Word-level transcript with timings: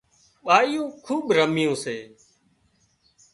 ٻايون 0.45 0.87
کوٻ 1.05 1.23
رمي 1.37 1.65
سي 1.83 1.97